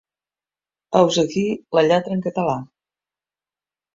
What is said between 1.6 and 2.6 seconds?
la lletra en català.